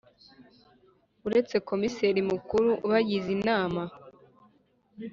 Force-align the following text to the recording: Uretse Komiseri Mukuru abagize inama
Uretse 1.27 1.55
Komiseri 1.67 2.21
Mukuru 2.31 2.69
abagize 2.85 3.29
inama 3.37 3.81